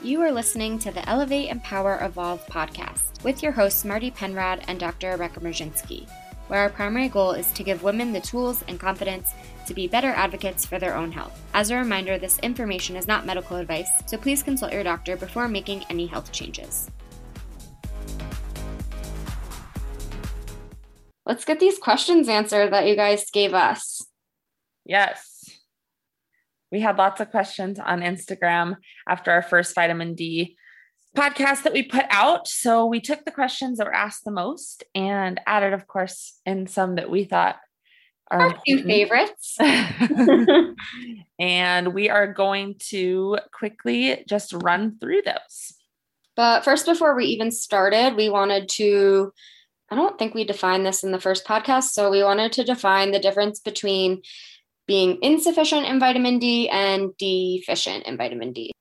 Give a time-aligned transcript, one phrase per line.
[0.00, 4.78] You are listening to the Elevate, Empower, Evolve podcast with your hosts, Marty Penrod and
[4.78, 5.10] Dr.
[5.10, 6.08] Rebecca Merzinski,
[6.46, 9.32] where our primary goal is to give women the tools and confidence
[9.66, 11.42] to be better advocates for their own health.
[11.52, 15.48] As a reminder, this information is not medical advice, so please consult your doctor before
[15.48, 16.88] making any health changes.
[21.26, 24.06] Let's get these questions answered that you guys gave us.
[24.84, 25.37] Yes
[26.70, 28.76] we had lots of questions on Instagram
[29.08, 30.56] after our first vitamin D
[31.16, 32.46] podcast that we put out.
[32.46, 36.66] So we took the questions that were asked the most and added, of course, in
[36.66, 37.56] some that we thought
[38.30, 39.56] are a few favorites.
[41.38, 45.74] and we are going to quickly just run through those.
[46.36, 49.32] But first, before we even started, we wanted to.
[49.90, 51.90] I don't think we defined this in the first podcast.
[51.90, 54.20] So we wanted to define the difference between
[54.88, 58.72] being insufficient in vitamin D and deficient in vitamin D.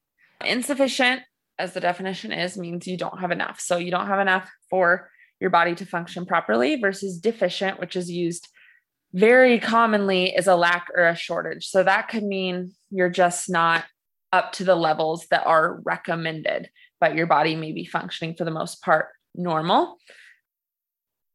[0.44, 1.22] Insufficient,
[1.60, 3.60] as the definition is, means you don't have enough.
[3.60, 8.10] So you don't have enough for your body to function properly versus deficient, which is
[8.10, 8.48] used
[9.14, 11.68] very commonly as a lack or a shortage.
[11.68, 13.86] So that could mean you're just not
[14.32, 18.52] up to the levels that are recommended, but your body may be functioning for the
[18.52, 19.98] most part normal.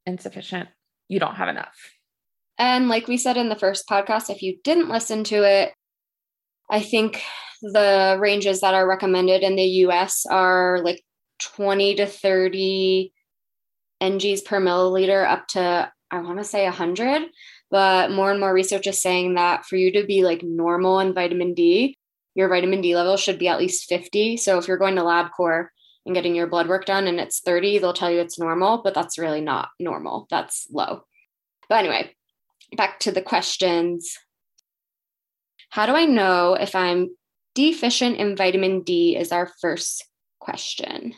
[0.07, 0.69] Insufficient,
[1.09, 1.77] you don't have enough.
[2.63, 5.73] And like we said in the first podcast, if you didn't listen to it,
[6.71, 7.21] I think
[7.61, 11.03] the ranges that are recommended in the US are like
[11.41, 13.13] 20 to 30
[14.01, 17.23] NGs per milliliter up to, I want to say 100.
[17.73, 21.15] But more and more research is saying that for you to be like normal in
[21.15, 21.97] vitamin D,
[22.37, 24.37] your vitamin D level should be at least 50.
[24.37, 25.67] So if you're going to LabCorp
[26.07, 28.95] and getting your blood work done and it's 30, they'll tell you it's normal, but
[28.95, 30.29] that's really not normal.
[30.31, 31.03] That's low.
[31.69, 32.15] But anyway,
[32.77, 34.17] back to the questions.
[35.71, 37.17] How do I know if I'm
[37.55, 39.17] deficient in vitamin D?
[39.17, 40.05] Is our first
[40.41, 41.15] question.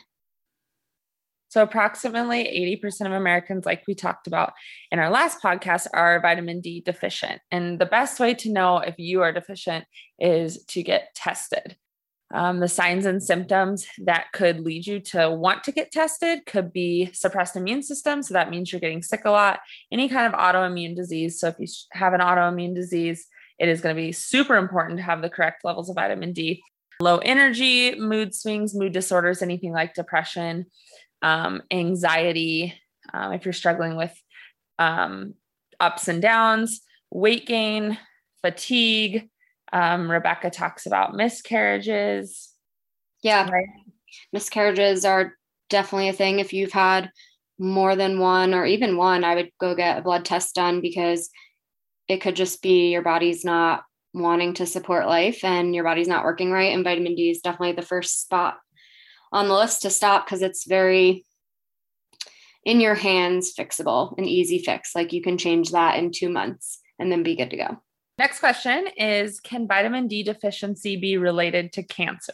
[1.49, 4.51] So, approximately 80% of Americans, like we talked about
[4.91, 7.41] in our last podcast, are vitamin D deficient.
[7.49, 9.85] And the best way to know if you are deficient
[10.19, 11.77] is to get tested.
[12.33, 16.73] Um, the signs and symptoms that could lead you to want to get tested could
[16.73, 18.23] be suppressed immune system.
[18.23, 19.59] So that means you're getting sick a lot,
[19.91, 21.39] any kind of autoimmune disease.
[21.39, 23.27] So if you have an autoimmune disease,
[23.59, 26.61] it is going to be super important to have the correct levels of vitamin D.
[26.99, 30.65] Low energy, mood swings, mood disorders, anything like depression,
[31.21, 32.73] um, anxiety,
[33.13, 34.13] um, if you're struggling with
[34.79, 35.35] um,
[35.79, 36.81] ups and downs,
[37.11, 37.97] weight gain,
[38.41, 39.29] fatigue,
[39.73, 42.51] um, Rebecca talks about miscarriages.
[43.23, 43.49] Yeah.
[43.49, 43.67] Right?
[44.31, 45.33] Miscarriages are
[45.69, 46.39] definitely a thing.
[46.39, 47.11] If you've had
[47.57, 51.29] more than one or even one, I would go get a blood test done because
[52.07, 53.83] it could just be your body's not
[54.13, 56.73] wanting to support life and your body's not working right.
[56.73, 58.57] And vitamin D is definitely the first spot
[59.31, 61.25] on the list to stop because it's very
[62.63, 64.95] in your hands fixable, an easy fix.
[64.95, 67.77] Like you can change that in two months and then be good to go.
[68.17, 72.33] Next question is Can vitamin D deficiency be related to cancer?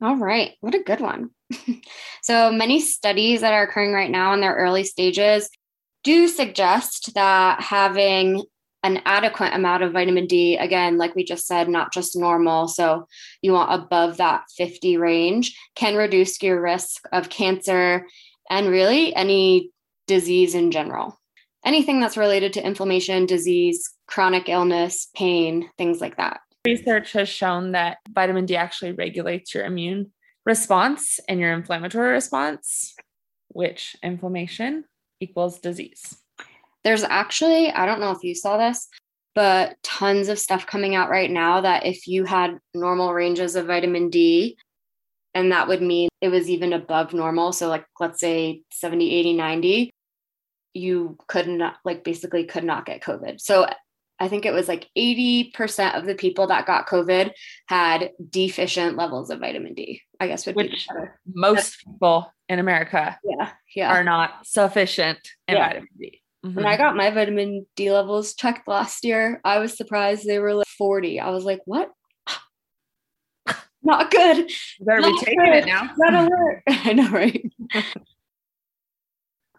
[0.00, 0.52] All right.
[0.60, 1.30] What a good one.
[2.22, 5.48] so, many studies that are occurring right now in their early stages
[6.04, 8.42] do suggest that having
[8.82, 13.06] an adequate amount of vitamin D, again, like we just said, not just normal, so
[13.40, 18.06] you want above that 50 range, can reduce your risk of cancer
[18.50, 19.70] and really any
[20.08, 21.16] disease in general.
[21.64, 26.40] Anything that's related to inflammation, disease, chronic illness, pain, things like that.
[26.66, 30.12] Research has shown that vitamin D actually regulates your immune
[30.44, 32.94] response and your inflammatory response,
[33.48, 34.84] which inflammation
[35.20, 36.18] equals disease.
[36.84, 38.88] There's actually, I don't know if you saw this,
[39.34, 43.66] but tons of stuff coming out right now that if you had normal ranges of
[43.66, 44.58] vitamin D,
[45.34, 47.52] and that would mean it was even above normal.
[47.52, 49.90] So, like, let's say 70, 80, 90,
[50.74, 53.40] you could not, like, basically could not get COVID.
[53.40, 53.66] So,
[54.22, 57.32] I think it was like 80% of the people that got COVID
[57.66, 60.00] had deficient levels of vitamin D.
[60.20, 61.20] I guess would Which be better.
[61.34, 63.90] most people in America yeah, yeah.
[63.90, 65.66] are not sufficient in yeah.
[65.66, 66.22] vitamin D.
[66.46, 66.54] Mm-hmm.
[66.54, 70.54] When I got my vitamin D levels checked last year, I was surprised they were
[70.54, 71.18] like 40.
[71.18, 71.90] I was like, what?
[73.82, 74.48] Not good.
[74.78, 75.54] You better Not be taking good.
[75.54, 75.90] it now.
[75.96, 76.62] That alert.
[76.68, 77.44] I know, right?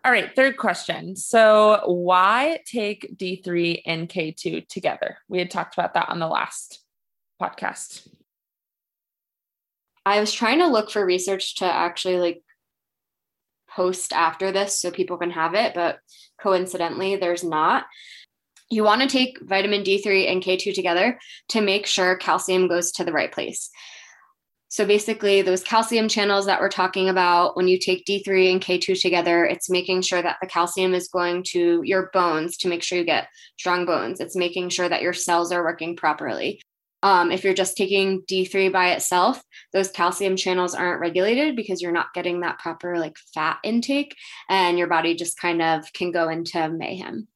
[0.06, 1.16] All right, third question.
[1.16, 5.18] So, why take D3 and K2 together?
[5.30, 6.84] We had talked about that on the last
[7.42, 8.06] podcast.
[10.06, 12.44] I was trying to look for research to actually like
[13.70, 16.00] post after this so people can have it, but
[16.40, 17.86] coincidentally, there's not.
[18.70, 21.18] You want to take vitamin D3 and K2 together
[21.50, 23.70] to make sure calcium goes to the right place.
[24.74, 29.00] So basically, those calcium channels that we're talking about, when you take D3 and K2
[29.00, 32.98] together, it's making sure that the calcium is going to your bones to make sure
[32.98, 33.28] you get
[33.60, 34.20] strong bones.
[34.20, 36.60] It's making sure that your cells are working properly.
[37.04, 39.44] Um, if you're just taking D3 by itself,
[39.74, 44.16] those calcium channels aren't regulated because you're not getting that proper like fat intake,
[44.50, 47.28] and your body just kind of can go into mayhem.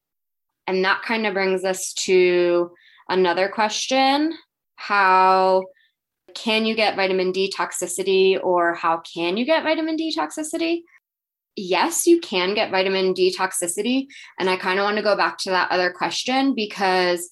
[0.66, 2.72] And that kind of brings us to
[3.08, 4.34] another question
[4.76, 5.66] How
[6.38, 10.82] can you get vitamin D toxicity or how can you get vitamin D toxicity?
[11.56, 14.06] Yes, you can get vitamin D toxicity.
[14.40, 17.30] And I kind of want to go back to that other question because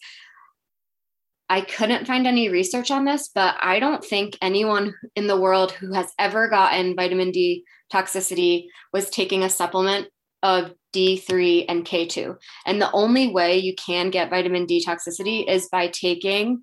[1.47, 5.71] I couldn't find any research on this, but I don't think anyone in the world
[5.71, 7.63] who has ever gotten vitamin D
[7.93, 10.07] toxicity was taking a supplement
[10.41, 12.35] of D3 and K2.
[12.65, 16.61] And the only way you can get vitamin D toxicity is by taking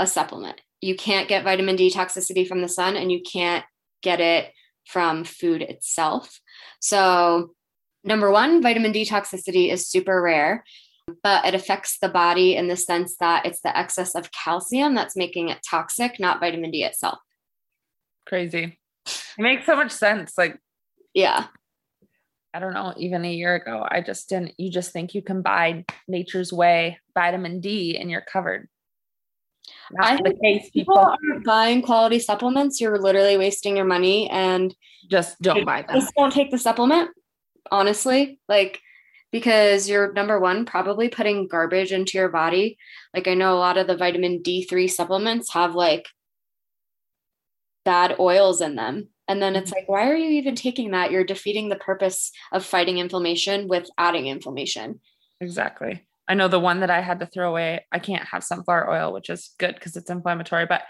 [0.00, 3.64] a supplement you can't get vitamin D toxicity from the sun and you can't
[4.02, 4.52] get it
[4.86, 6.40] from food itself.
[6.80, 7.54] So,
[8.04, 10.64] number one, vitamin D toxicity is super rare,
[11.22, 15.16] but it affects the body in the sense that it's the excess of calcium that's
[15.16, 17.18] making it toxic, not vitamin D itself.
[18.26, 18.78] Crazy.
[19.06, 20.34] It makes so much sense.
[20.36, 20.58] Like,
[21.14, 21.46] yeah.
[22.52, 25.42] I don't know, even a year ago, I just didn't, you just think you can
[25.42, 28.68] buy nature's way vitamin D and you're covered.
[30.00, 30.70] I the case.
[30.70, 32.80] People, aren't buying quality supplements.
[32.80, 34.74] You're literally wasting your money and
[35.10, 36.00] just don't buy them.
[36.00, 37.10] Just don't take the supplement.
[37.70, 38.80] Honestly, like
[39.34, 42.78] because you're number one probably putting garbage into your body.
[43.12, 46.06] Like I know a lot of the vitamin D3 supplements have like
[47.84, 49.08] bad oils in them.
[49.26, 49.80] And then it's mm-hmm.
[49.80, 51.10] like, why are you even taking that?
[51.10, 55.00] You're defeating the purpose of fighting inflammation with adding inflammation.
[55.40, 56.06] Exactly.
[56.28, 59.12] I know the one that I had to throw away, I can't have sunflower oil,
[59.12, 60.82] which is good because it's inflammatory, but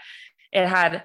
[0.51, 1.03] it had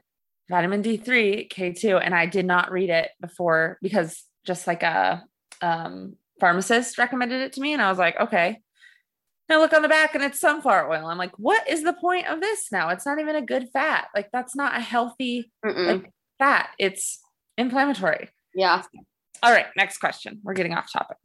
[0.49, 5.25] vitamin D3, K2, and I did not read it before because just like a
[5.63, 7.73] um, pharmacist recommended it to me.
[7.73, 8.61] And I was like, okay.
[9.49, 11.07] And I look on the back and it's sunflower oil.
[11.07, 12.91] I'm like, what is the point of this now?
[12.91, 14.09] It's not even a good fat.
[14.15, 17.21] Like, that's not a healthy like, fat, it's
[17.59, 18.31] inflammatory.
[18.55, 18.83] Yeah.
[19.43, 20.41] All right, next question.
[20.43, 21.17] We're getting off topic.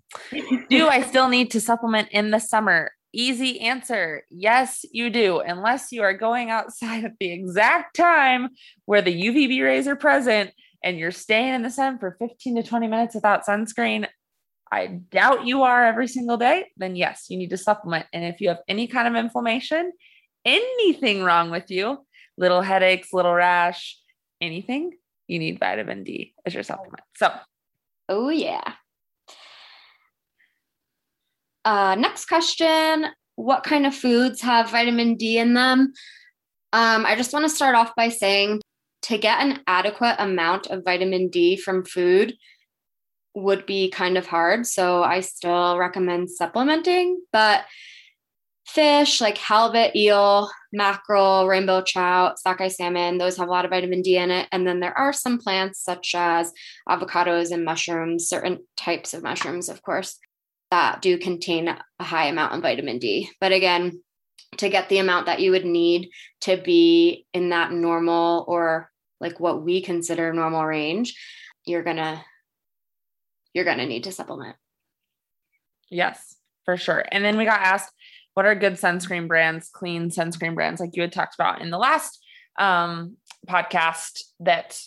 [0.69, 2.91] do I still need to supplement in the summer?
[3.13, 4.23] Easy answer.
[4.29, 5.39] Yes, you do.
[5.39, 8.49] Unless you are going outside at the exact time
[8.85, 10.51] where the UVB rays are present
[10.83, 14.07] and you're staying in the sun for 15 to 20 minutes without sunscreen.
[14.71, 16.65] I doubt you are every single day.
[16.77, 18.05] Then, yes, you need to supplement.
[18.13, 19.91] And if you have any kind of inflammation,
[20.43, 21.99] anything wrong with you,
[22.37, 23.97] little headaches, little rash,
[24.41, 24.91] anything,
[25.27, 27.03] you need vitamin D as your supplement.
[27.15, 27.31] So,
[28.07, 28.73] Oh, yeah.
[31.63, 35.93] Uh, next question What kind of foods have vitamin D in them?
[36.73, 38.61] Um, I just want to start off by saying
[39.03, 42.35] to get an adequate amount of vitamin D from food
[43.35, 44.65] would be kind of hard.
[44.65, 47.65] So I still recommend supplementing, but
[48.65, 54.01] fish like halibut, eel, mackerel, rainbow trout, sockeye salmon, those have a lot of vitamin
[54.01, 54.47] D in it.
[54.51, 56.51] And then there are some plants such as
[56.87, 60.19] avocados and mushrooms, certain types of mushrooms, of course,
[60.71, 63.29] that do contain a high amount of vitamin D.
[63.39, 64.01] But again,
[64.57, 66.09] to get the amount that you would need
[66.41, 71.15] to be in that normal or like what we consider normal range,
[71.65, 72.21] you're going to
[73.53, 74.57] you're going to need to supplement.
[75.89, 77.05] Yes, for sure.
[77.09, 77.91] And then we got asked
[78.35, 81.77] what are good sunscreen brands, clean sunscreen brands, like you had talked about in the
[81.77, 82.23] last
[82.59, 84.79] um, podcast that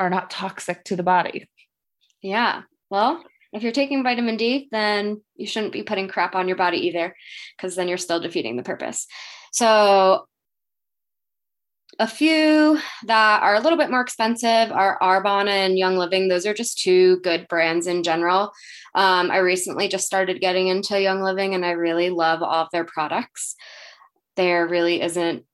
[0.00, 1.48] are not toxic to the body?
[2.22, 2.62] Yeah.
[2.90, 3.22] Well,
[3.52, 7.14] if you're taking vitamin D, then you shouldn't be putting crap on your body either,
[7.56, 9.06] because then you're still defeating the purpose.
[9.52, 10.26] So,
[11.98, 16.28] a few that are a little bit more expensive are Arbonne and Young Living.
[16.28, 18.52] Those are just two good brands in general.
[18.94, 22.68] Um, I recently just started getting into Young Living and I really love all of
[22.72, 23.56] their products.
[24.36, 25.44] There really isn't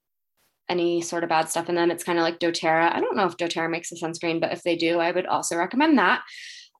[0.68, 1.90] any sort of bad stuff in them.
[1.90, 2.94] It's kind of like doTERRA.
[2.94, 5.56] I don't know if doTERRA makes a sunscreen, but if they do, I would also
[5.56, 6.22] recommend that.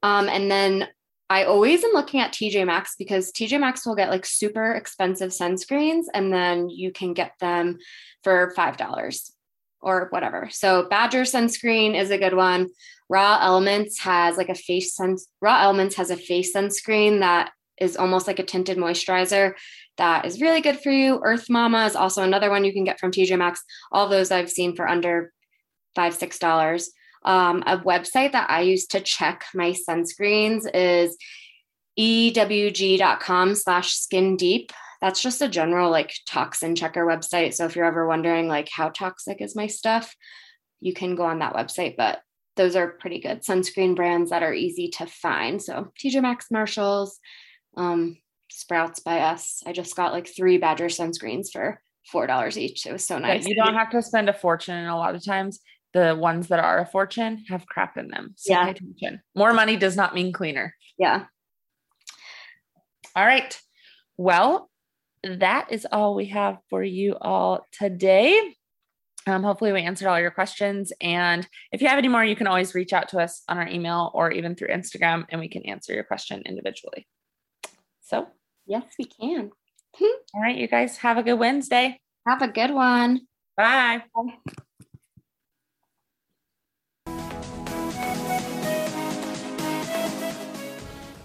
[0.03, 0.89] Um, and then
[1.29, 5.31] I always am looking at TJ Maxx because TJ Maxx will get like super expensive
[5.31, 7.79] sunscreens and then you can get them
[8.23, 9.31] for $5
[9.81, 10.49] or whatever.
[10.51, 12.69] So Badger sunscreen is a good one.
[13.09, 17.97] Raw Elements has like a face sun Raw Elements has a face sunscreen that is
[17.97, 19.55] almost like a tinted moisturizer
[19.97, 21.21] that is really good for you.
[21.23, 23.63] Earth Mama is also another one you can get from TJ Maxx.
[23.91, 25.33] All those I've seen for under
[25.95, 26.91] five, six dollars.
[27.25, 31.17] Um, a website that I use to check my sunscreens is
[31.99, 37.55] ewg.com slash skin deep that's just a general like toxin checker website.
[37.55, 40.15] So if you're ever wondering like how toxic is my stuff,
[40.81, 41.97] you can go on that website.
[41.97, 42.21] But
[42.57, 45.63] those are pretty good sunscreen brands that are easy to find.
[45.63, 47.19] So TJ Maxx, Marshalls,
[47.77, 48.19] um,
[48.53, 49.63] Sprouts by us.
[49.65, 51.81] I just got like three Badger sunscreens for
[52.11, 52.85] four dollars each.
[52.85, 53.47] It was so nice.
[53.47, 55.61] you don't have to spend a fortune, and a lot of times
[55.95, 58.35] the ones that are a fortune have crap in them.
[58.37, 58.69] So Yeah.
[58.69, 59.23] attention.
[59.37, 60.75] More money does not mean cleaner.
[60.99, 61.27] Yeah.
[63.17, 63.59] All right.
[64.17, 64.70] Well,
[65.25, 68.55] that is all we have for you all today.
[69.27, 70.93] Um, hopefully, we answered all your questions.
[71.01, 73.69] And if you have any more, you can always reach out to us on our
[73.69, 77.07] email or even through Instagram, and we can answer your question individually.
[78.03, 78.29] So,
[78.67, 79.51] Yes, we can.
[80.01, 81.99] all right, you guys have a good Wednesday.
[82.27, 83.23] Have a good one.
[83.57, 84.03] Bye.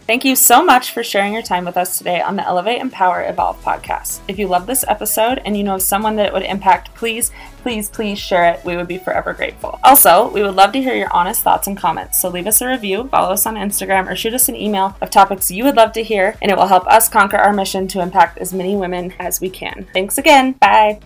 [0.07, 3.24] Thank you so much for sharing your time with us today on the Elevate, Empower,
[3.24, 4.19] Evolve podcast.
[4.27, 7.31] If you love this episode and you know someone that it would impact, please,
[7.63, 8.63] please, please share it.
[8.63, 9.79] We would be forever grateful.
[9.83, 12.19] Also, we would love to hear your honest thoughts and comments.
[12.19, 15.09] So leave us a review, follow us on Instagram, or shoot us an email of
[15.09, 18.01] topics you would love to hear, and it will help us conquer our mission to
[18.01, 19.88] impact as many women as we can.
[19.91, 20.51] Thanks again.
[20.51, 21.00] Bye.